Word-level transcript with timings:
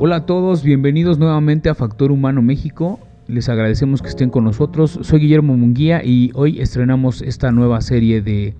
Hola 0.00 0.14
a 0.14 0.26
todos, 0.26 0.62
bienvenidos 0.62 1.18
nuevamente 1.18 1.68
a 1.68 1.74
Factor 1.74 2.12
Humano 2.12 2.40
México. 2.40 3.00
Les 3.26 3.48
agradecemos 3.48 4.00
que 4.00 4.06
estén 4.06 4.30
con 4.30 4.44
nosotros. 4.44 4.96
Soy 5.02 5.18
Guillermo 5.18 5.56
Munguía 5.56 6.04
y 6.04 6.30
hoy 6.34 6.60
estrenamos 6.60 7.20
esta 7.20 7.50
nueva 7.50 7.80
serie 7.80 8.22
de 8.22 8.54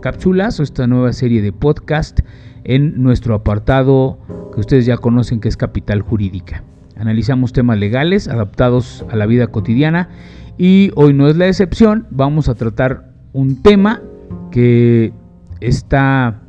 cápsulas 0.00 0.58
o 0.58 0.62
esta 0.62 0.86
nueva 0.86 1.12
serie 1.12 1.42
de 1.42 1.52
podcast 1.52 2.20
en 2.64 3.02
nuestro 3.02 3.34
apartado 3.34 4.18
que 4.54 4.60
ustedes 4.60 4.86
ya 4.86 4.96
conocen 4.96 5.40
que 5.40 5.48
es 5.48 5.58
Capital 5.58 6.00
Jurídica. 6.00 6.64
Analizamos 6.96 7.52
temas 7.52 7.78
legales 7.78 8.26
adaptados 8.26 9.04
a 9.10 9.16
la 9.16 9.26
vida 9.26 9.48
cotidiana 9.48 10.08
y 10.56 10.90
hoy 10.94 11.12
no 11.12 11.28
es 11.28 11.36
la 11.36 11.48
excepción. 11.48 12.06
Vamos 12.10 12.48
a 12.48 12.54
tratar 12.54 13.12
un 13.34 13.62
tema 13.62 14.00
que 14.50 15.12
está 15.60 16.40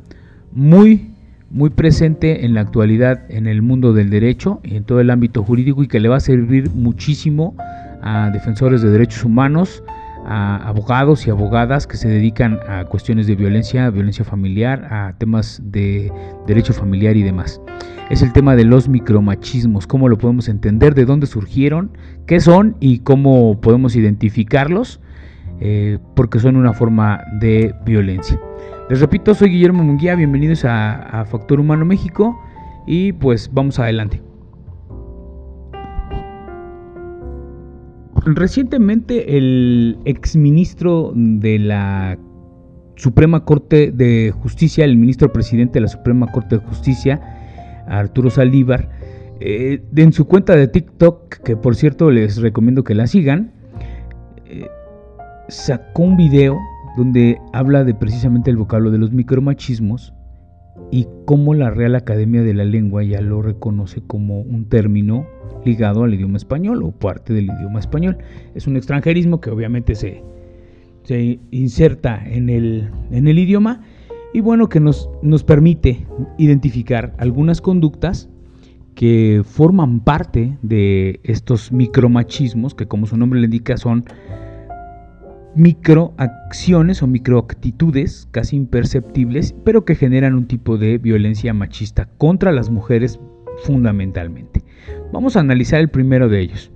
muy 0.50 1.09
muy 1.50 1.70
presente 1.70 2.46
en 2.46 2.54
la 2.54 2.60
actualidad 2.60 3.22
en 3.28 3.46
el 3.46 3.60
mundo 3.60 3.92
del 3.92 4.08
derecho 4.08 4.60
y 4.62 4.76
en 4.76 4.84
todo 4.84 5.00
el 5.00 5.10
ámbito 5.10 5.42
jurídico 5.42 5.82
y 5.82 5.88
que 5.88 6.00
le 6.00 6.08
va 6.08 6.16
a 6.16 6.20
servir 6.20 6.70
muchísimo 6.70 7.56
a 8.02 8.30
defensores 8.30 8.82
de 8.82 8.90
derechos 8.90 9.24
humanos, 9.24 9.82
a 10.24 10.56
abogados 10.68 11.26
y 11.26 11.30
abogadas 11.30 11.86
que 11.86 11.96
se 11.96 12.08
dedican 12.08 12.60
a 12.68 12.84
cuestiones 12.84 13.26
de 13.26 13.34
violencia, 13.34 13.90
violencia 13.90 14.24
familiar, 14.24 14.86
a 14.90 15.14
temas 15.18 15.60
de 15.64 16.12
derecho 16.46 16.72
familiar 16.72 17.16
y 17.16 17.22
demás. 17.22 17.60
Es 18.10 18.22
el 18.22 18.32
tema 18.32 18.56
de 18.56 18.64
los 18.64 18.88
micromachismos, 18.88 19.86
cómo 19.86 20.08
lo 20.08 20.18
podemos 20.18 20.48
entender, 20.48 20.94
de 20.94 21.04
dónde 21.04 21.26
surgieron, 21.26 21.92
qué 22.26 22.40
son 22.40 22.76
y 22.80 23.00
cómo 23.00 23.60
podemos 23.60 23.96
identificarlos, 23.96 25.00
eh, 25.60 25.98
porque 26.14 26.38
son 26.38 26.56
una 26.56 26.72
forma 26.72 27.22
de 27.40 27.74
violencia. 27.84 28.38
Les 28.90 28.98
repito, 28.98 29.36
soy 29.36 29.50
Guillermo 29.50 29.84
Munguía, 29.84 30.16
bienvenidos 30.16 30.64
a, 30.64 31.24
Factor 31.30 31.60
Humano 31.60 31.84
México 31.84 32.36
y 32.88 33.12
pues 33.12 33.48
vamos 33.52 33.78
adelante. 33.78 34.20
Recientemente 38.24 39.36
el 39.38 39.96
exministro 40.06 41.12
de 41.14 41.60
la 41.60 42.18
Suprema 42.96 43.44
Corte 43.44 43.92
de 43.92 44.32
Justicia, 44.32 44.84
el 44.84 44.96
ministro 44.96 45.32
presidente 45.32 45.74
de 45.74 45.82
la 45.82 45.88
Suprema 45.88 46.26
Corte 46.32 46.58
de 46.58 46.64
Justicia, 46.66 47.84
Arturo 47.86 48.28
Saldívar, 48.28 48.90
eh, 49.38 49.84
en 49.94 50.12
su 50.12 50.26
cuenta 50.26 50.56
de 50.56 50.66
TikTok, 50.66 51.36
que 51.44 51.56
por 51.56 51.76
cierto 51.76 52.10
les 52.10 52.38
recomiendo 52.38 52.82
que 52.82 52.96
la 52.96 53.06
sigan, 53.06 53.52
eh, 54.46 54.66
sacó 55.46 56.02
un 56.02 56.16
video 56.16 56.58
donde 56.96 57.38
habla 57.52 57.84
de 57.84 57.94
precisamente 57.94 58.50
el 58.50 58.56
vocablo 58.56 58.90
de 58.90 58.98
los 58.98 59.12
micromachismos 59.12 60.12
y 60.90 61.06
cómo 61.24 61.54
la 61.54 61.70
Real 61.70 61.94
Academia 61.94 62.42
de 62.42 62.54
la 62.54 62.64
Lengua 62.64 63.02
ya 63.04 63.20
lo 63.20 63.42
reconoce 63.42 64.00
como 64.00 64.40
un 64.40 64.68
término 64.68 65.26
ligado 65.64 66.04
al 66.04 66.14
idioma 66.14 66.36
español 66.36 66.82
o 66.82 66.92
parte 66.92 67.32
del 67.32 67.44
idioma 67.44 67.78
español. 67.78 68.18
Es 68.54 68.66
un 68.66 68.76
extranjerismo 68.76 69.40
que 69.40 69.50
obviamente 69.50 69.94
se, 69.94 70.22
se 71.04 71.38
inserta 71.50 72.22
en 72.26 72.48
el, 72.48 72.90
en 73.10 73.28
el 73.28 73.38
idioma 73.38 73.82
y 74.32 74.40
bueno 74.40 74.68
que 74.68 74.80
nos, 74.80 75.08
nos 75.22 75.44
permite 75.44 76.06
identificar 76.38 77.14
algunas 77.18 77.60
conductas 77.60 78.28
que 78.94 79.42
forman 79.44 80.00
parte 80.00 80.56
de 80.62 81.20
estos 81.22 81.72
micromachismos 81.72 82.74
que 82.74 82.86
como 82.86 83.06
su 83.06 83.16
nombre 83.16 83.40
le 83.40 83.46
indica 83.46 83.76
son 83.76 84.04
microacciones 85.54 87.02
o 87.02 87.06
microactitudes 87.06 88.28
casi 88.30 88.56
imperceptibles, 88.56 89.54
pero 89.64 89.84
que 89.84 89.94
generan 89.94 90.34
un 90.34 90.46
tipo 90.46 90.78
de 90.78 90.98
violencia 90.98 91.52
machista 91.52 92.06
contra 92.18 92.52
las 92.52 92.70
mujeres 92.70 93.18
fundamentalmente. 93.64 94.64
Vamos 95.12 95.36
a 95.36 95.40
analizar 95.40 95.80
el 95.80 95.88
primero 95.88 96.28
de 96.28 96.40
ellos. 96.40 96.70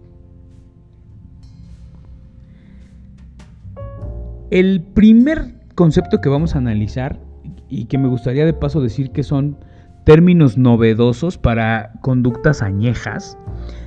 El 4.50 4.82
primer 4.82 5.54
concepto 5.74 6.20
que 6.20 6.28
vamos 6.28 6.54
a 6.54 6.58
analizar 6.58 7.20
y 7.68 7.86
que 7.86 7.98
me 7.98 8.08
gustaría 8.08 8.44
de 8.44 8.52
paso 8.52 8.80
decir 8.80 9.10
que 9.10 9.22
son 9.22 9.56
términos 10.04 10.58
novedosos 10.58 11.38
para 11.38 11.92
conductas 12.02 12.62
añejas 12.62 13.38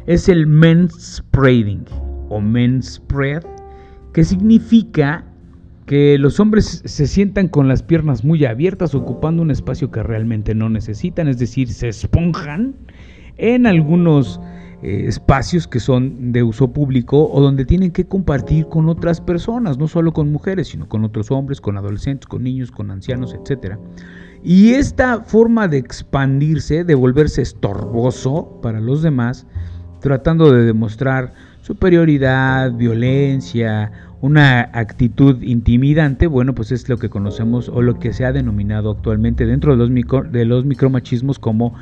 es 0.08 0.28
el 0.28 0.48
spreading 0.90 1.86
o 2.30 2.42
spread 2.82 3.44
que 4.18 4.24
significa 4.24 5.26
que 5.86 6.18
los 6.18 6.40
hombres 6.40 6.82
se 6.84 7.06
sientan 7.06 7.50
con 7.50 7.68
las 7.68 7.84
piernas 7.84 8.26
muy 8.26 8.46
abiertas 8.46 8.96
ocupando 8.96 9.44
un 9.44 9.52
espacio 9.52 9.92
que 9.92 10.02
realmente 10.02 10.56
no 10.56 10.70
necesitan, 10.70 11.28
es 11.28 11.38
decir, 11.38 11.72
se 11.72 11.90
esponjan 11.90 12.74
en 13.38 13.68
algunos 13.68 14.40
eh, 14.82 15.04
espacios 15.06 15.68
que 15.68 15.80
son 15.80 16.32
de 16.32 16.42
uso 16.42 16.74
público 16.74 17.30
o 17.32 17.40
donde 17.42 17.64
tienen 17.64 17.92
que 17.92 18.08
compartir 18.08 18.66
con 18.70 18.90
otras 18.90 19.22
personas, 19.22 19.78
no 19.78 19.88
solo 19.88 20.14
con 20.14 20.32
mujeres, 20.32 20.70
sino 20.70 20.90
con 20.90 21.04
otros 21.04 21.30
hombres, 21.30 21.62
con 21.62 21.78
adolescentes, 21.78 22.26
con 22.26 22.42
niños, 22.42 22.72
con 22.72 22.90
ancianos, 22.90 23.36
etc. 23.36 23.76
Y 24.44 24.72
esta 24.72 25.22
forma 25.22 25.68
de 25.68 25.78
expandirse, 25.78 26.84
de 26.84 26.96
volverse 26.96 27.44
estorboso 27.44 28.60
para 28.64 28.80
los 28.80 29.04
demás, 29.04 29.46
tratando 30.00 30.52
de 30.52 30.66
demostrar 30.66 31.34
superioridad, 31.68 32.72
violencia, 32.72 33.92
una 34.22 34.62
actitud 34.74 35.42
intimidante, 35.44 36.28
bueno, 36.28 36.56
pues 36.56 36.72
es 36.72 36.90
lo 36.90 36.98
que 36.98 37.10
conocemos 37.10 37.70
o 37.70 37.82
lo 37.82 38.00
que 38.00 38.14
se 38.14 38.26
ha 38.26 38.32
denominado 38.32 38.92
actualmente 38.92 39.46
dentro 39.46 39.76
de 39.76 39.88
los, 39.88 40.32
de 40.32 40.46
los 40.46 40.66
micromachismos 40.66 41.38
como 41.40 41.76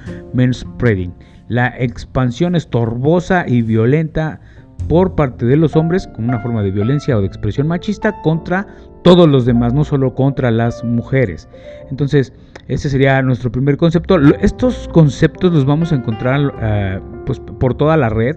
spreading, 0.51 1.13
la 1.47 1.68
expansión 1.78 2.56
estorbosa 2.56 3.46
y 3.47 3.62
violenta 3.62 4.41
por 4.90 5.16
parte 5.16 5.46
de 5.46 5.56
los 5.56 5.75
hombres 5.75 6.07
como 6.07 6.28
una 6.28 6.40
forma 6.40 6.62
de 6.62 6.72
violencia 6.72 7.18
o 7.18 7.22
de 7.22 7.28
expresión 7.28 7.68
machista 7.68 8.22
contra 8.22 8.67
todos 9.03 9.29
los 9.29 9.46
demás, 9.46 9.73
no 9.73 9.84
solo 9.84 10.13
contra 10.13 10.52
las 10.52 10.84
mujeres. 10.84 11.47
Entonces, 11.90 12.34
ese 12.67 12.90
sería 12.90 13.22
nuestro 13.22 13.52
primer 13.52 13.78
concepto. 13.78 14.19
Estos 14.41 14.90
conceptos 14.90 15.53
los 15.53 15.66
vamos 15.66 15.91
a 15.91 15.96
encontrar 15.96 16.41
uh, 16.41 17.23
pues, 17.25 17.40
por 17.40 17.75
toda 17.75 17.97
la 17.97 18.09
red 18.09 18.35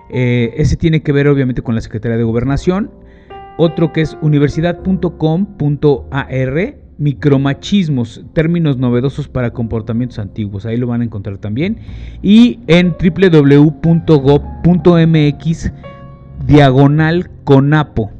eh, 0.09 0.55
ese 0.57 0.79
tiene 0.79 1.03
que 1.03 1.13
ver 1.13 1.29
obviamente 1.29 1.61
con 1.61 1.75
la 1.75 1.83
Secretaría 1.83 2.17
de 2.17 2.25
Gobernación, 2.25 2.91
otro 3.59 3.93
que 3.93 4.01
es 4.01 4.17
universidad.com.ar, 4.23 6.77
micromachismos, 6.97 8.25
términos 8.33 8.79
novedosos 8.79 9.29
para 9.29 9.51
comportamientos 9.51 10.19
antiguos, 10.19 10.65
ahí 10.65 10.79
lo 10.79 10.87
van 10.87 11.03
a 11.03 11.05
encontrar 11.05 11.37
también, 11.37 11.77
y 12.23 12.61
en 12.69 12.97
www.gov.mx, 12.99 13.83
diagonal 16.47 17.31
conapo 17.45 18.13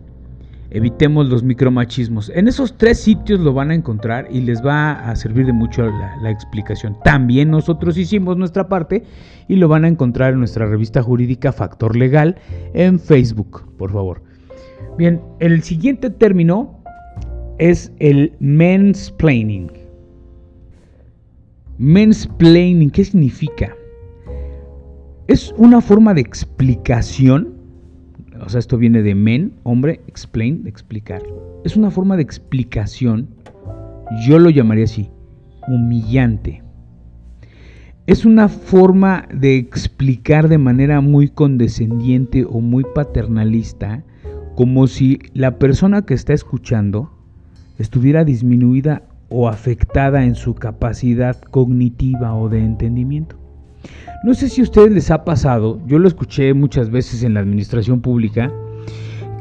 evitemos 0.71 1.29
los 1.29 1.43
micromachismos. 1.43 2.31
En 2.35 2.49
esos 2.49 2.77
tres 2.77 2.99
sitios 2.99 3.41
lo 3.41 3.53
van 3.53 3.71
a 3.71 3.75
encontrar 3.75 4.29
y 4.31 4.41
les 4.41 4.65
va 4.65 4.93
a 4.93 5.17
servir 5.17 5.47
de 5.47 5.53
mucho 5.53 5.91
la, 6.23 6.31
explicación. 6.31 6.97
También 7.05 7.51
nosotros 7.51 7.97
hicimos 7.97 8.37
nuestra 8.37 8.69
parte 8.69 9.05
y 9.49 9.57
lo 9.57 9.69
van 9.69 9.85
a 9.85 9.89
encontrar 9.89 10.33
en 10.33 10.41
nuestra 10.41 10.67
revista 10.67 11.03
jurídica 11.03 11.53
Factor 11.53 11.97
Legal 11.97 12.37
en 12.75 12.99
Facebook, 12.99 13.73
por 13.77 13.93
favor. 13.93 14.23
Bien, 14.99 15.21
el 15.41 15.63
siguiente 15.63 16.11
término 16.11 16.83
es 17.59 17.93
el 17.99 18.33
mansplaining. 18.41 19.71
Mansplaining, 21.79 22.91
¿qué 22.91 23.05
significa? 23.05 23.75
Es 25.29 25.55
una 25.57 25.81
forma 25.81 26.15
de 26.15 26.21
explicación 26.21 27.58
o 28.45 28.49
sea, 28.49 28.59
esto 28.59 28.79
viene 28.79 29.03
de 29.03 29.15
men, 29.15 29.55
hombre, 29.63 30.01
explain, 30.07 30.67
explicar. 30.67 31.23
Es 31.65 31.77
una 31.77 31.91
forma 31.91 32.17
de 32.17 32.23
explicación, 32.23 33.29
yo 34.27 34.39
lo 34.39 34.51
llamaría 34.51 34.85
así, 34.85 35.11
humillante. 35.67 36.63
Es 38.07 38.25
una 38.25 38.49
forma 38.49 39.29
de 39.35 39.57
explicar 39.57 40.49
de 40.49 40.59
manera 40.59 41.01
muy 41.01 41.29
condescendiente 41.29 42.45
o 42.45 42.61
muy 42.61 42.85
paternalista, 42.95 44.03
como 44.57 44.87
si 44.87 45.19
la 45.35 45.59
persona 45.59 46.03
que 46.03 46.15
está 46.15 46.33
escuchando 46.33 47.11
estuviera 47.79 48.25
disminuida 48.25 49.03
o 49.29 49.49
afectada 49.49 50.25
en 50.25 50.35
su 50.35 50.55
capacidad 50.55 51.41
cognitiva 51.41 52.35
o 52.35 52.49
de 52.49 52.65
entendimiento. 52.65 53.37
No 54.25 54.35
sé 54.35 54.49
si 54.49 54.61
a 54.61 54.65
ustedes 54.65 54.91
les 54.91 55.11
ha 55.11 55.25
pasado, 55.25 55.81
yo 55.87 55.99
lo 55.99 56.09
escuché 56.09 56.53
muchas 56.55 56.91
veces 56.91 57.23
en 57.23 57.35
la 57.35 57.41
administración 57.41 58.01
pública, 58.01 58.53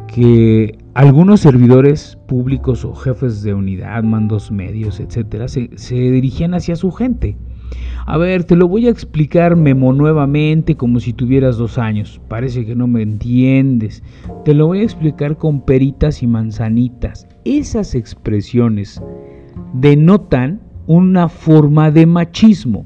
que 0.08 0.78
algunos 0.96 1.42
servidores 1.42 2.18
públicos 2.28 2.84
o 2.86 2.96
jefes 2.96 3.44
de 3.44 3.54
unidad, 3.54 4.02
mandos 4.04 4.52
medios, 4.52 5.00
etcétera, 5.00 5.48
se, 5.48 5.70
dirigían 5.96 6.56
hacia 6.56 6.76
su 6.76 6.92
gente 6.92 7.38
A 8.08 8.18
ver, 8.18 8.44
te 8.44 8.56
lo 8.56 8.68
voy 8.68 8.88
a 8.88 8.90
explicar 8.90 9.56
memo 9.56 9.94
nuevamente 9.94 10.76
como 10.76 11.00
si 11.00 11.14
tuvieras 11.14 11.58
dos 11.58 11.78
años. 11.78 12.20
Parece 12.28 12.66
que 12.66 12.76
no 12.76 12.88
me 12.88 13.04
entiendes. 13.04 14.02
Te 14.46 14.56
lo 14.56 14.66
voy 14.68 14.80
a 14.80 14.84
explicar 14.84 15.38
con 15.38 15.62
peritas 15.62 16.24
y 16.24 16.28
manzanitas. 16.28 17.28
Esas 17.46 17.94
expresiones 17.94 19.02
denotan 19.74 20.62
una 20.88 21.30
forma 21.30 21.92
de 21.92 22.06
machismo. 22.06 22.86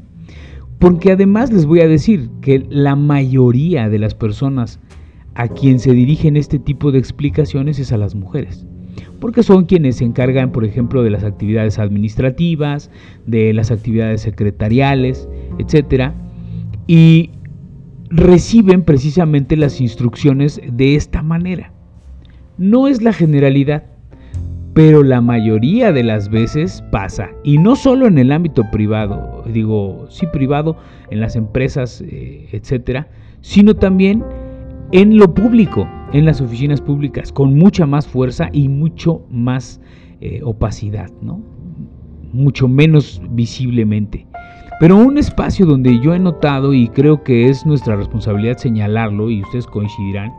Porque 0.82 1.14
además 1.14 1.54
les 1.54 1.66
voy 1.66 1.80
a 1.80 1.88
decir 1.88 2.30
que 2.42 2.66
la 2.70 2.98
mayoría 2.98 3.88
de 3.88 4.00
las 4.00 4.16
personas 4.16 4.82
a 5.36 5.48
quien 5.48 5.80
se 5.80 5.94
dirigen 5.94 6.36
este 6.36 6.60
tipo 6.60 6.92
de 6.92 7.00
explicaciones 7.00 7.80
es 7.80 7.94
a 7.94 7.98
las 7.98 8.16
mujeres 8.16 8.66
porque 9.22 9.44
son 9.44 9.66
quienes 9.66 9.98
se 9.98 10.04
encargan, 10.04 10.52
por 10.52 10.66
ejemplo, 10.66 11.04
de 11.04 11.12
las 11.12 11.24
actividades 11.24 11.78
administrativas, 11.78 12.90
de 13.28 13.54
las 13.54 13.70
actividades 13.70 14.22
secretariales, 14.22 15.30
etc. 15.60 16.12
Y 16.88 17.30
reciben 18.10 18.84
precisamente 18.84 19.56
las 19.56 19.80
instrucciones 19.80 20.60
de 20.70 20.96
esta 20.96 21.22
manera. 21.22 21.72
No 22.58 22.88
es 22.88 23.04
la 23.04 23.14
generalidad, 23.14 23.84
pero 24.74 25.04
la 25.04 25.22
mayoría 25.22 25.92
de 25.92 26.04
las 26.04 26.30
veces 26.30 26.84
pasa, 26.92 27.30
y 27.44 27.60
no 27.60 27.76
solo 27.76 28.08
en 28.08 28.18
el 28.18 28.32
ámbito 28.32 28.64
privado, 28.72 29.31
digo, 29.46 30.08
sí 30.10 30.28
privado, 30.28 30.78
en 31.10 31.20
las 31.20 31.36
empresas, 31.36 32.02
eh, 32.02 32.50
etcétera, 32.52 33.08
sino 33.42 33.76
también 33.76 34.24
en 34.92 35.18
lo 35.18 35.34
público 35.34 35.88
en 36.14 36.26
las 36.26 36.42
oficinas 36.42 36.82
públicas 36.82 37.32
con 37.32 37.58
mucha 37.58 37.86
más 37.86 38.08
fuerza 38.08 38.50
y 38.52 38.68
mucho 38.68 39.22
más 39.30 39.82
eh, 40.20 40.42
opacidad, 40.44 41.10
¿no? 41.22 41.42
mucho 42.34 42.68
menos 42.68 43.22
visiblemente. 43.32 44.28
Pero 44.80 44.98
un 44.98 45.18
espacio 45.18 45.66
donde 45.66 46.00
yo 46.00 46.14
he 46.14 46.20
notado 46.20 46.74
y 46.74 46.88
creo 46.88 47.24
que 47.24 47.50
es 47.50 47.66
nuestra 47.66 47.96
responsabilidad 47.96 48.58
señalarlo 48.58 49.30
y 49.30 49.42
ustedes 49.42 49.68
coincidirán, 49.68 50.32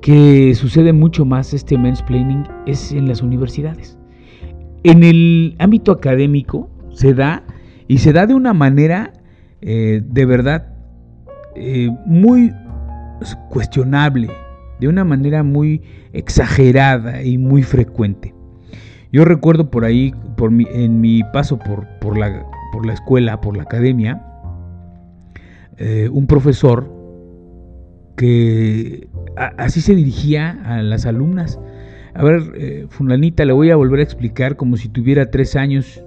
que 0.00 0.54
sucede 0.54 0.92
mucho 0.92 1.24
más 1.24 1.54
este 1.54 1.78
mansplaining 1.78 2.44
es 2.66 2.92
en 2.92 3.06
las 3.06 3.22
universidades. 3.22 3.98
En 4.82 5.02
el 5.04 5.54
ámbito 5.58 5.92
académico 5.92 6.68
se 6.90 7.14
da 7.14 7.44
y 7.94 7.98
se 7.98 8.12
da 8.12 8.26
de 8.26 8.34
una 8.34 8.52
manera 8.52 9.12
eh, 9.60 10.02
de 10.04 10.26
verdad 10.26 10.66
eh, 11.54 11.88
muy 12.04 12.52
cuestionable, 13.50 14.28
de 14.80 14.88
una 14.88 15.04
manera 15.04 15.44
muy 15.44 15.80
exagerada 16.12 17.22
y 17.22 17.38
muy 17.38 17.62
frecuente. 17.62 18.34
Yo 19.12 19.24
recuerdo 19.24 19.70
por 19.70 19.84
ahí, 19.84 20.12
por 20.36 20.50
mi, 20.50 20.66
en 20.72 21.00
mi 21.00 21.22
paso 21.32 21.56
por, 21.56 21.86
por, 22.00 22.18
la, 22.18 22.44
por, 22.72 22.84
la, 22.84 22.94
escuela, 22.94 23.40
por 23.40 23.56
la 23.56 23.62
academia, 23.62 24.20
eh, 25.78 26.08
un 26.12 26.26
profesor 26.26 26.92
que 28.16 29.06
así 29.56 29.80
se 29.80 29.94
dirigía 29.94 30.60
a 30.64 30.82
las 30.82 31.06
alumnas. 31.06 31.60
A 32.14 32.24
ver, 32.24 32.42
eh, 32.56 32.86
Fulanita, 32.88 33.44
le 33.44 33.52
voy 33.52 33.70
a 33.70 33.76
volver 33.76 34.00
a 34.00 34.02
explicar 34.02 34.56
como 34.56 34.76
si 34.76 34.88
tuviera 34.88 35.30
tres 35.30 35.54
años, 35.54 36.03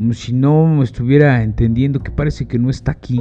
como 0.00 0.14
si 0.14 0.32
no 0.32 0.82
estuviera 0.82 1.42
entendiendo 1.42 2.00
que 2.00 2.10
parece 2.10 2.48
que 2.48 2.58
no 2.58 2.70
está 2.70 2.92
aquí. 2.92 3.20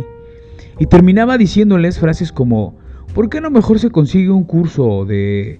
Y 0.79 0.85
terminaba 0.85 1.37
diciéndoles 1.37 1.99
frases 1.99 2.31
como, 2.31 2.77
¿Por 3.13 3.29
qué 3.29 3.41
no 3.41 3.49
mejor 3.49 3.79
se 3.79 3.89
consigue 3.89 4.29
un 4.29 4.43
curso 4.43 5.03
de, 5.03 5.59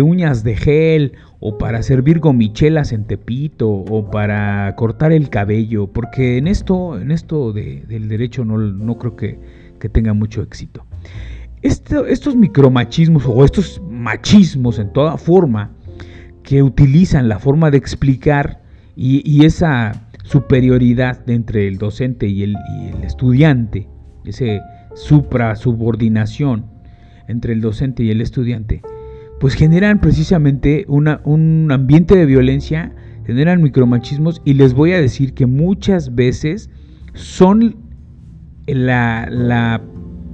uñas 0.00 0.44
de 0.44 0.54
gel 0.54 1.14
o 1.40 1.56
para 1.56 1.82
servir 1.82 2.20
gomichelas 2.20 2.92
en 2.92 3.04
Tepito 3.04 3.68
o 3.68 4.10
para 4.10 4.74
cortar 4.76 5.10
el 5.12 5.30
cabello? 5.30 5.86
Porque 5.86 6.36
en 6.36 6.46
esto, 6.46 7.00
en 7.00 7.10
esto 7.10 7.52
del 7.52 8.08
derecho 8.08 8.44
no, 8.44 8.98
creo 8.98 9.16
que, 9.16 9.38
tenga 9.90 10.12
mucho 10.12 10.42
éxito. 10.42 10.84
estos 11.62 12.36
micromachismos 12.36 13.24
o 13.26 13.44
estos 13.44 13.80
machismos 13.90 14.78
en 14.78 14.92
toda 14.92 15.16
forma 15.16 15.72
que 16.42 16.62
utilizan 16.62 17.28
la 17.28 17.38
forma 17.38 17.70
de 17.70 17.78
explicar 17.78 18.62
y, 18.94 19.46
esa 19.46 20.09
superioridad 20.30 21.28
entre 21.28 21.66
el 21.66 21.78
docente 21.78 22.28
y 22.28 22.44
el, 22.44 22.56
estudiante, 23.02 23.88
ese 24.24 24.60
supra 24.94 25.56
subordinación, 25.56 26.66
entre 27.26 27.52
el 27.52 27.60
docente 27.60 28.04
y 28.04 28.10
el 28.10 28.20
estudiante, 28.20 28.80
pues 29.40 29.54
generan 29.54 30.00
precisamente 30.00 30.84
un 30.86 31.68
ambiente 31.72 32.14
de 32.14 32.26
violencia, 32.26 32.94
generan 33.26 33.60
micromachismos 33.60 34.40
y 34.44 34.54
les 34.54 34.72
voy 34.72 34.92
a 34.92 35.00
decir 35.00 35.34
que 35.34 35.46
muchas 35.46 36.14
veces 36.14 36.70
son 37.14 37.76
la 38.66 39.82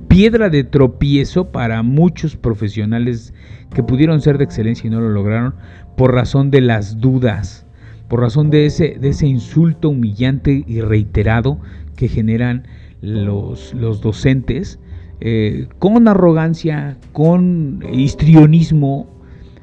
piedra 0.09 0.51
de 0.51 0.65
tropiezo 0.65 1.53
para 1.53 1.83
muchos 1.83 2.37
profesionales 2.37 3.33
que 3.75 3.83
pudieron 3.83 4.21
ser 4.21 4.37
de 4.37 4.45
excelencia 4.45 4.89
y 4.89 4.91
no 4.91 5.01
lo 5.01 5.09
lograron 5.09 5.55
por 5.97 6.15
razón 6.15 6.51
de 6.51 6.61
las 6.61 6.99
dudas, 7.01 7.66
por 8.09 8.21
razón 8.21 8.51
de 8.51 8.67
ese, 8.67 8.97
de 9.01 9.09
ese 9.09 9.27
insulto 9.27 9.91
humillante 9.91 10.65
y 10.67 10.81
reiterado 10.81 11.59
que 11.97 12.09
generan 12.09 12.67
los, 13.01 13.75
los 13.75 14.01
docentes 14.01 14.79
eh, 15.21 15.69
con 15.79 16.09
arrogancia, 16.09 16.99
con 17.13 17.83
histrionismo 17.91 19.09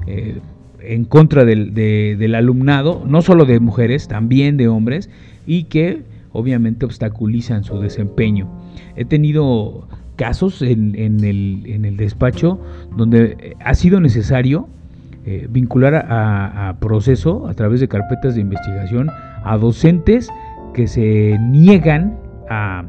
eh, 0.06 0.40
en 0.80 1.04
contra 1.04 1.44
del, 1.44 2.34
alumnado, 2.34 3.04
no 3.06 3.22
solo 3.22 3.44
de 3.44 3.60
mujeres, 3.60 4.08
también 4.08 4.56
de 4.56 4.68
hombres, 4.68 5.08
y 5.46 5.64
que 5.64 6.02
obviamente 6.32 6.84
obstaculizan 6.84 7.62
su 7.62 7.78
desempeño. 7.78 8.50
He 8.96 9.04
tenido 9.04 9.88
casos 10.16 10.60
en, 10.60 10.94
el, 11.24 11.96
despacho 11.96 12.60
donde 12.96 13.56
ha 13.60 13.74
sido 13.74 14.00
necesario 14.00 14.68
eh, 15.26 15.46
vincular 15.50 15.94
a, 15.94 16.76
proceso 16.80 17.46
a 17.46 17.54
través 17.54 17.80
de 17.80 17.88
carpetas 17.88 18.34
de 18.34 18.42
investigación 18.42 19.10
a 19.44 19.56
docentes 19.56 20.30
que 20.74 20.86
se 20.86 21.38
niegan 21.38 22.18
a 22.50 22.84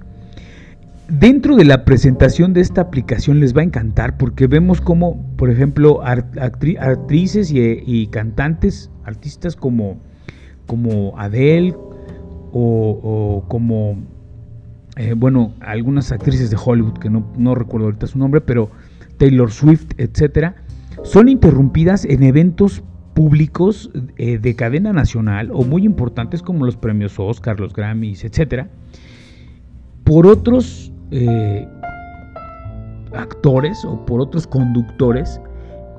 Dentro 1.08 1.56
de 1.56 1.66
la 1.66 1.84
presentación 1.84 2.54
de 2.54 2.62
esta 2.62 2.82
aplicación 2.82 3.40
les 3.40 3.58
va 3.58 3.62
a 3.62 3.64
encantar 3.64 4.18
porque 4.18 4.46
vemos 4.46 4.82
como, 4.82 5.36
por 5.36 5.50
ejemplo, 5.50 6.04
actrices 6.04 7.52
y, 7.52 8.06
cantantes, 8.12 8.92
artistas 9.04 9.56
como, 9.56 9.98
como 10.68 11.18
Adele 11.18 11.76
o, 12.52 13.46
como, 13.48 13.98
eh, 14.96 15.14
bueno, 15.16 15.54
algunas 15.62 16.12
actrices 16.12 16.52
de 16.52 16.58
Hollywood, 16.64 17.00
que 17.00 17.10
no, 17.10 17.56
recuerdo 17.56 17.88
ahorita 17.88 18.08
su 18.08 18.20
nombre, 18.20 18.42
pero 18.42 18.70
Taylor 19.18 19.52
Swift, 19.52 19.92
etcétera, 19.98 20.56
son 21.04 21.30
interrumpidas 21.30 22.06
en 22.06 22.24
eventos 22.24 22.84
públicos 23.16 23.92
eh, 24.18 24.38
de 24.38 24.56
cadena 24.56 24.94
nacional 24.94 25.50
o 25.54 25.64
muy 25.64 25.86
importantes 25.86 26.42
como 26.42 26.66
los 26.66 26.78
premios 26.78 27.20
Oscar, 27.20 27.60
los 27.60 27.74
Grammys, 27.74 28.24
etcétera, 28.24 28.70
por 30.04 30.28
otros 30.28 30.92
eh, 31.12 31.68
actores 33.14 33.84
o 33.86 34.06
por 34.06 34.22
otros 34.22 34.46
conductores 34.48 35.40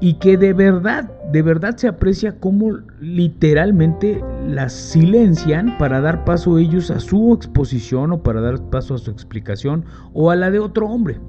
y 0.00 0.14
que 0.14 0.36
de 0.36 0.52
verdad, 0.52 1.10
de 1.32 1.42
verdad 1.42 1.76
se 1.76 1.88
aprecia 1.88 2.38
cómo 2.38 2.78
literalmente 3.00 4.20
las 4.46 4.72
silencian 4.72 5.76
para 5.78 6.00
dar 6.00 6.24
paso 6.24 6.58
ellos 6.58 6.90
a 6.90 7.00
su 7.00 7.34
exposición 7.34 8.12
o 8.12 8.22
para 8.22 8.40
dar 8.40 8.60
paso 8.70 8.94
a 8.94 8.98
su 8.98 9.10
explicación 9.10 9.84
o 10.12 10.30
a 10.30 10.36
la 10.36 10.50
de 10.50 10.58
otro 10.58 10.88
hombre. 10.88 11.20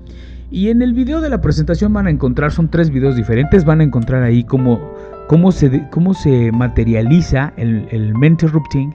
Y 0.52 0.70
en 0.70 0.82
el 0.82 0.94
video 0.94 1.22
de 1.22 1.30
la 1.30 1.42
presentación 1.42 1.92
van 1.94 2.08
a 2.08 2.12
encontrar, 2.12 2.52
son 2.52 2.70
tres 2.70 2.90
videos 2.90 3.16
diferentes, 3.16 3.66
van 3.66 3.82
a 3.82 3.84
encontrar 3.84 4.24
ahí 4.24 4.44
como 4.44 4.80
cómo 5.28 5.52
se, 5.52 5.88
cómo 5.90 6.14
se 6.14 6.52
materializa 6.52 7.54
el, 7.58 7.88
el 7.92 8.14
interrupting 8.24 8.94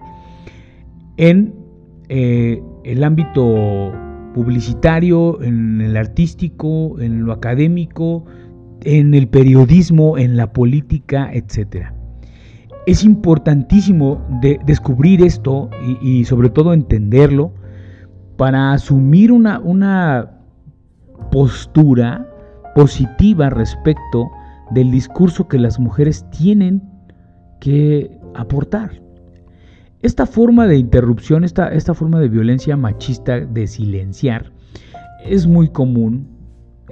en 1.17 1.55
eh, 2.09 2.63
el 2.85 3.05
ámbito 3.05 3.93
publicitario, 4.35 5.43
en 5.43 5.81
el 5.81 5.97
artístico, 5.97 7.01
en 7.01 7.25
lo 7.25 7.33
académico, 7.33 8.25
en 8.83 9.15
el 9.15 9.29
periodismo, 9.29 10.19
en 10.19 10.37
la 10.37 10.53
política, 10.53 11.31
etc. 11.33 12.00
Es 12.91 13.05
importantísimo 13.05 14.21
descubrir 14.67 15.23
esto 15.23 15.71
y, 16.03 16.25
sobre 16.25 16.51
todo 16.51 16.75
entenderlo 16.75 17.53
para 18.37 18.73
asumir 18.73 19.31
una, 19.31 20.33
postura 21.31 22.29
positiva 22.75 23.49
respecto 23.49 24.29
del 24.73 24.91
discurso 24.91 25.47
que 25.47 25.61
las 25.61 25.79
mujeres 25.79 26.29
tienen 26.31 26.83
que 27.61 28.11
aportar. 28.35 29.01
Esta 30.03 30.27
forma 30.27 30.67
de 30.67 30.79
interrupción, 30.79 31.45
esta, 31.45 31.69
esta 31.69 31.95
forma 31.95 32.19
de 32.19 32.29
violencia 32.29 32.77
machista 32.77 33.39
de 33.39 33.69
silenciar, 33.69 34.51
es 35.25 35.47
muy 35.47 35.69
común. 35.69 36.27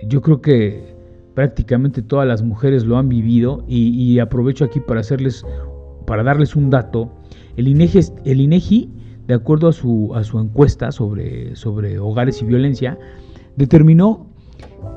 Yo 0.07 0.23
creo 0.23 0.41
que 0.41 0.97
prácticamente 1.39 2.03
todas 2.03 2.27
las 2.27 2.43
mujeres 2.43 2.85
lo 2.85 2.99
han 2.99 3.09
vivido 3.09 3.65
y, 3.69 4.19
aprovecho 4.19 4.65
aquí 4.65 4.81
para 4.81 4.99
hacerles, 4.99 5.47
para 6.09 6.25
darles 6.25 6.57
un 6.57 6.71
dato. 6.71 7.13
El 7.57 7.69
INEGI, 7.69 8.91
de 9.29 9.35
acuerdo 9.35 9.69
a 9.69 9.73
su, 9.73 10.13
encuesta 10.35 10.91
sobre, 10.91 11.99
hogares 12.01 12.43
y 12.43 12.47
violencia, 12.47 12.99
determinó 13.57 14.27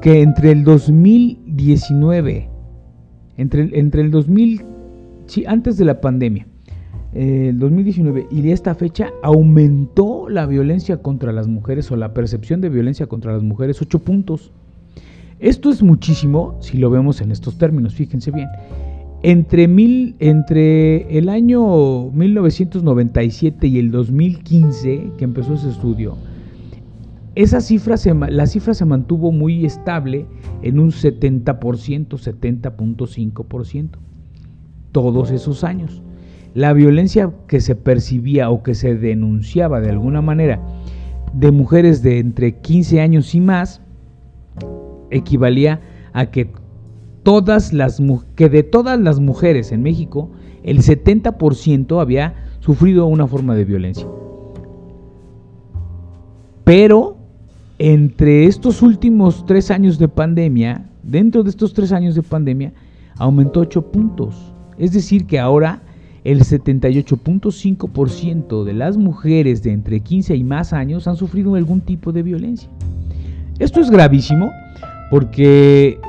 que 0.02 0.22
entre 0.22 0.52
el 0.52 0.64
2019 0.64 2.50
entre, 3.38 4.02
el 4.02 4.12
2000, 4.12 4.62
sí, 5.26 5.46
antes 5.48 5.78
de 5.78 5.86
la 5.86 6.00
pandemia, 6.00 6.48
el 7.14 7.60
2019 7.60 8.28
y 8.30 8.42
de 8.42 8.52
esta 8.54 8.76
fecha 8.76 9.10
aumentó 9.24 10.30
la 10.30 10.46
violencia 10.46 10.98
contra 10.98 11.34
las 11.34 11.48
mujeres 11.48 11.92
o 11.92 11.98
la 11.98 12.14
percepción 12.14 12.62
de 12.62 12.70
violencia 12.70 13.08
contra 13.08 13.34
las 13.34 13.44
mujeres 13.44 13.82
8 13.82 14.00
puntos. 14.00 14.52
Esto 15.40 15.72
es 15.72 15.82
muchísimo 15.82 16.58
si 16.62 16.78
lo 16.78 16.90
vemos 16.90 17.20
en 17.20 17.32
estos 17.32 17.58
términos, 17.58 17.96
fíjense 17.96 18.32
bien. 18.32 18.48
Entre, 19.24 21.18
el 21.18 21.30
año 21.30 22.10
1997 22.10 23.68
y 23.68 23.78
el 23.78 23.92
2015, 23.92 25.12
que 25.18 25.24
empezó 25.24 25.54
ese 25.54 25.70
estudio, 25.70 26.18
esa 27.36 27.60
la 28.30 28.48
cifra 28.48 28.74
se 28.74 28.86
mantuvo 28.86 29.32
muy 29.32 29.64
estable 29.64 30.26
en 30.64 30.80
un 30.80 30.90
70%, 30.90 31.54
70.5%, 32.08 33.90
todos 34.92 35.32
esos 35.32 35.64
años. 35.64 36.02
La 36.56 36.74
violencia 36.74 37.32
que 37.48 37.62
se 37.62 37.76
percibía 37.76 38.50
o 38.50 38.64
que 38.64 38.74
se 38.74 38.96
denunciaba 38.96 39.82
de 39.82 39.92
alguna 39.92 40.22
manera 40.22 40.60
de 41.34 41.52
mujeres 41.52 42.02
de 42.02 42.20
entre 42.20 42.58
15 42.58 43.00
años 43.00 43.36
y 43.36 43.40
más 43.40 43.82
equivalía 45.12 45.80
a 46.14 46.26
que 46.26 46.52
todas 47.24 47.74
las 47.74 48.02
que 48.36 48.50
de 48.50 48.64
todas 48.64 49.00
las 49.00 49.20
mujeres 49.20 49.72
en 49.72 49.84
México 49.84 50.32
el 50.64 50.80
70% 50.80 52.02
había 52.02 52.34
sufrido 52.60 53.06
una 53.08 53.28
forma 53.28 53.56
de 53.56 53.66
violencia. 53.66 54.08
Pero 56.64 57.18
entre 57.80 58.46
estos 58.46 58.82
últimos 58.82 59.46
tres 59.46 59.70
años 59.72 59.98
de 59.98 60.08
pandemia, 60.08 60.86
dentro 61.04 61.44
de 61.44 61.50
estos 61.50 61.74
tres 61.74 61.92
años 61.92 62.16
de 62.16 62.22
pandemia, 62.22 62.72
aumentó 63.18 63.60
8 63.62 63.92
puntos. 63.92 64.54
Es 64.78 64.94
decir, 64.94 65.26
que 65.26 65.40
ahora 65.40 65.82
el 66.24 66.42
78.5% 66.42 68.64
de 68.64 68.74
las 68.74 68.98
mujeres 68.98 69.64
de 69.64 69.72
entre 69.72 70.02
15 70.02 70.36
y 70.36 70.44
más 70.44 70.74
años 70.74 71.08
han 71.08 71.16
sufrido 71.16 71.56
algún 71.56 71.82
tipo 71.82 72.12
de 72.12 72.22
violencia. 72.22 72.70
Esto 73.58 73.80
es 73.80 73.90
gravísimo 73.90 74.52
porque 75.10 76.00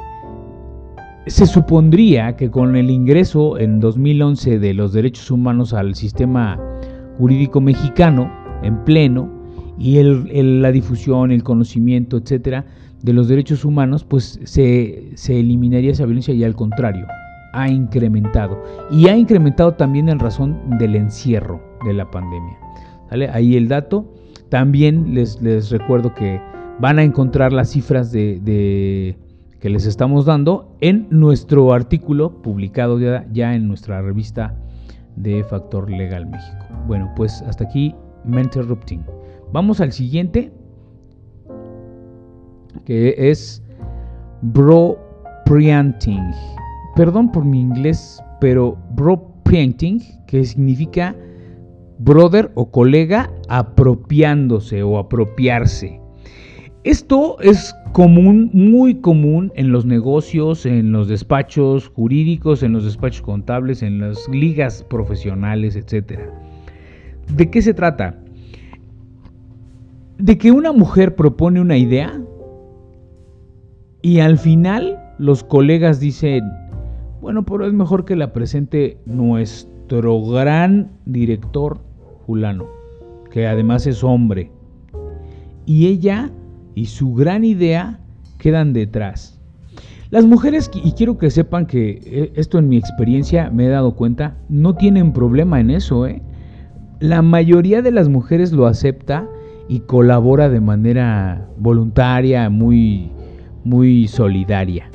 se 1.27 1.47
supondría 1.47 2.37
que 2.37 2.51
con 2.51 2.77
el 2.77 2.91
ingreso 2.91 3.59
en 3.59 3.81
2011 3.81 4.59
de 4.59 4.75
los 4.75 4.93
derechos 4.93 5.31
humanos 5.31 5.73
al 5.73 5.95
sistema 5.95 6.59
jurídico 7.19 7.61
mexicano 7.61 8.31
en 8.63 8.85
pleno, 8.85 9.43
y 9.79 10.01
la 10.03 10.71
difusión, 10.71 11.33
el 11.33 11.43
conocimiento, 11.43 12.19
etcétera, 12.19 12.65
de 13.03 13.13
los 13.13 13.29
derechos 13.29 13.65
humanos, 13.65 14.05
pues 14.05 14.39
se, 14.45 15.13
eliminaría 15.29 15.91
esa 15.91 16.05
violencia 16.05 16.35
y 16.35 16.45
al 16.45 16.55
contrario, 16.55 17.07
ha 17.53 17.69
incrementado. 17.69 18.63
Y 18.91 19.09
ha 19.09 19.17
incrementado 19.17 19.75
también 19.75 20.09
en 20.09 20.19
razón 20.19 20.79
del 20.79 20.95
encierro 20.95 21.61
de 21.85 21.95
la 21.95 22.11
pandemia. 22.11 22.59
Ahí 23.33 23.57
el 23.57 23.69
dato. 23.69 24.07
También 24.49 25.15
les, 25.15 25.71
recuerdo 25.71 26.15
que 26.15 26.41
van 26.79 26.99
a 26.99 27.03
encontrar 27.03 27.53
las 27.53 27.71
cifras 27.71 28.13
de, 28.13 29.17
que 29.63 29.71
les 29.71 29.87
estamos 29.87 30.25
dando 30.25 30.77
en 30.81 31.07
nuestro 31.11 31.73
artículo 31.73 32.43
publicado 32.43 32.99
ya, 32.99 33.55
en 33.55 33.69
nuestra 33.69 34.03
revista 34.03 34.57
de 35.15 35.45
Factor 35.45 35.89
Legal 35.89 36.27
México. 36.27 36.67
Bueno, 36.89 37.09
pues 37.15 37.41
hasta 37.43 37.63
aquí 37.63 37.95
Mental 38.25 38.67
Rupting. 38.67 39.05
Vamos 39.53 39.81
al 39.81 39.93
siguiente, 39.93 40.53
que 42.85 43.15
es 43.17 43.63
bro 44.41 44.99
preempting. 45.45 46.33
Perdón 46.97 47.31
por 47.31 47.45
mi 47.45 47.61
inglés, 47.61 48.21
pero 48.41 48.77
bro 48.97 49.33
preempting, 49.45 50.01
que 50.27 50.45
significa 50.45 51.15
brother 52.01 52.51
o 52.57 52.69
colega 52.73 53.31
apropiándose 53.49 54.83
o 54.83 54.99
apropiarse. 54.99 56.02
Esto 56.85 57.41
es 57.41 57.75
común, 57.93 58.51
muy 58.53 58.97
común 58.97 59.53
en 59.55 59.71
los 59.71 59.87
negocios, 59.87 60.67
en 60.67 60.93
los 60.93 61.09
despachos 61.09 61.89
jurídicos, 61.89 62.63
en 62.63 62.73
los 62.73 62.85
despachos 62.85 63.23
contables, 63.23 63.83
en 63.83 64.01
las 64.01 64.29
ligas 64.29 64.85
profesionales, 64.89 65.77
etc. 65.77 66.21
¿De 67.37 67.51
qué 67.51 67.63
se 67.63 67.73
trata? 67.73 68.23
de 70.23 70.39
que 70.39 70.53
una 70.53 70.71
mujer 70.71 71.17
propone 71.17 71.61
una 71.61 71.77
idea 71.77 72.23
y 74.03 74.21
al 74.21 74.39
final 74.39 74.97
los 75.19 75.43
colegas 75.43 75.99
dicen, 75.99 76.45
bueno, 77.21 77.45
pero 77.45 77.67
es 77.67 77.73
mejor 77.73 78.05
que 78.05 78.15
la 78.15 78.33
presente 78.33 78.99
nuestro 79.05 80.23
gran 80.23 80.93
director 81.07 81.81
fulano, 82.25 82.69
que 83.33 83.49
además 83.49 83.85
es 83.89 84.05
hombre. 84.05 84.53
Y 85.67 85.89
ella 85.89 86.31
y 86.75 86.87
su 86.87 87.15
gran 87.15 87.45
idea 87.45 88.01
quedan 88.39 88.73
detrás. 88.73 89.41
Las 90.11 90.27
mujeres, 90.27 90.71
y 90.75 90.93
quiero 90.93 91.17
que 91.17 91.31
sepan 91.31 91.67
que 91.67 92.01
eh, 92.05 92.33
esto 92.37 92.59
en 92.59 92.69
mi 92.69 92.77
experiencia 92.77 93.51
me 93.51 93.65
he 93.65 93.69
dado 93.69 93.95
cuenta, 93.95 94.37
no 94.49 94.75
tienen 94.75 95.13
problema 95.13 95.59
en 95.59 95.71
eso. 95.71 96.07
¿eh? 96.07 96.23
La 97.01 97.23
mayoría 97.23 97.81
de 97.81 97.93
las 97.93 98.09
mujeres 98.11 98.53
lo 98.53 98.67
acepta 98.67 99.27
y 99.69 99.81
colabora 99.81 100.51
de 100.51 100.61
manera 100.61 101.49
voluntaria, 101.57 102.51
muy, 102.51 103.11
muy 103.65 104.07
solidaria. 104.07 104.91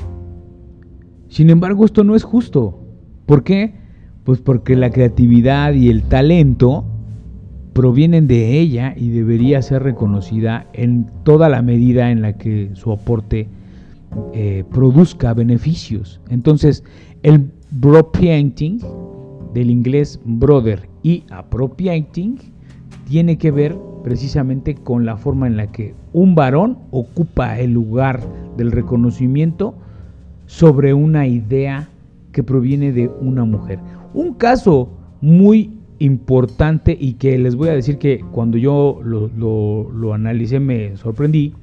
Sin 1.29 1.49
embargo, 1.49 1.83
esto 1.85 2.03
no 2.03 2.15
es 2.15 2.23
justo. 2.23 2.83
¿Por 3.25 3.43
qué? 3.43 3.73
Pues 4.23 4.39
porque 4.39 4.75
la 4.75 4.91
creatividad 4.91 5.73
y 5.73 5.89
el 5.89 6.03
talento 6.03 6.85
provienen 7.77 8.25
de 8.25 8.59
ella 8.59 8.95
y 8.97 9.09
debería 9.09 9.61
ser 9.61 9.83
reconocida 9.83 10.65
en 10.73 11.05
toda 11.21 11.47
la 11.47 11.61
medida 11.61 12.09
en 12.09 12.23
la 12.23 12.33
que 12.33 12.71
su 12.73 12.91
aporte 12.91 13.49
eh, 14.33 14.63
produzca 14.71 15.35
beneficios. 15.35 16.19
Entonces, 16.29 16.83
el 17.21 17.51
bro-painting, 17.69 18.79
del 19.53 19.69
inglés 19.69 20.19
brother 20.25 20.89
y 21.03 21.23
appropriating, 21.29 22.39
tiene 23.07 23.37
que 23.37 23.51
ver 23.51 23.77
precisamente 24.03 24.73
con 24.73 25.05
la 25.05 25.15
forma 25.15 25.45
en 25.45 25.57
la 25.57 25.71
que 25.71 25.93
un 26.13 26.33
varón 26.33 26.79
ocupa 26.89 27.59
el 27.59 27.73
lugar 27.73 28.21
del 28.57 28.71
reconocimiento 28.71 29.75
sobre 30.47 30.95
una 30.95 31.27
idea 31.27 31.89
que 32.31 32.41
proviene 32.41 32.91
de 32.91 33.07
una 33.21 33.45
mujer. 33.45 33.77
Un 34.15 34.33
caso 34.33 34.89
muy 35.21 35.76
importante 35.99 36.97
y 36.99 37.13
que 37.13 37.37
les 37.37 37.55
voy 37.55 37.69
a 37.69 37.73
decir 37.73 37.97
que 37.97 38.23
cuando 38.31 38.57
yo 38.57 38.99
lo, 39.03 40.13
analicé 40.13 40.59
me 40.59 40.95
sorprendí, 40.97 41.53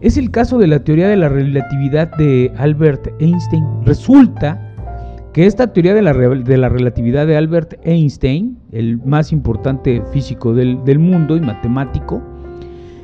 es 0.00 0.16
el 0.16 0.30
caso 0.30 0.58
de 0.58 0.66
la 0.66 0.82
teoría 0.82 1.08
de 1.08 1.16
la 1.16 1.28
relatividad 1.28 2.16
de 2.16 2.52
Albert 2.56 3.08
Einstein. 3.20 3.64
Resulta 3.84 4.74
que 5.32 5.46
esta 5.46 5.72
teoría 5.72 5.94
de 5.94 6.02
la, 6.02 6.12
de 6.12 6.56
la, 6.58 6.68
relatividad 6.68 7.26
de 7.26 7.36
Albert 7.36 7.74
Einstein, 7.84 8.58
el 8.72 8.98
más 8.98 9.32
importante 9.32 10.02
físico 10.12 10.54
del, 10.54 10.84
del 10.84 10.98
mundo 10.98 11.36
y 11.36 11.40
matemático, 11.40 12.20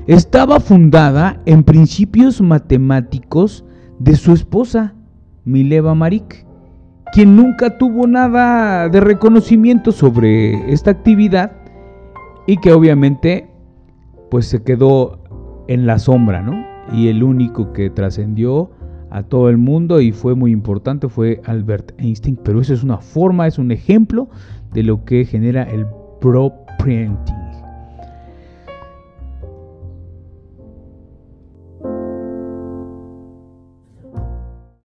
estaba 0.07 0.59
fundada 0.59 1.41
en 1.47 1.63
principios 1.63 2.41
matemáticos 2.41 3.65
de 3.99 4.17
su 4.17 4.33
esposa, 4.33 4.95
Mileva 5.45 5.95
Marik, 5.95 6.48
quien 7.13 7.37
nunca 7.37 7.79
tuvo 7.79 8.07
nada 8.07 8.89
de 8.89 9.01
reconocimiento 9.01 9.93
sobre 9.93 10.73
esta 10.73 10.91
actividad 10.91 11.53
y 12.47 12.57
que 12.59 12.73
obviamente 12.73 13.49
pues 14.31 14.47
se 14.47 14.63
quedó 14.63 15.19
en 15.69 15.87
la 15.87 15.99
sombra, 15.99 16.43
¿no? 16.43 16.65
Y 16.93 17.09
el 17.09 17.23
único 17.23 17.73
que 17.73 17.91
trascendió 17.91 18.71
a 19.11 19.23
todo 19.23 19.49
el 19.49 19.59
mundo 19.59 20.01
y 20.01 20.13
fue 20.13 20.35
muy 20.35 20.53
importante 20.53 21.09
fue 21.09 21.41
Albert 21.45 21.93
Einstein, 21.99 22.39
pero 22.43 22.61
eso 22.61 22.75
es 22.75 22.83
una 22.83 22.99
forma, 22.99 23.47
es 23.47 23.59
un 23.59 23.71
ejemplo 23.71 24.29
de 24.73 24.83
lo 24.83 25.05
que 25.05 25.25
genera 25.25 25.63
el 25.63 25.87
pro-printing. 26.21 27.38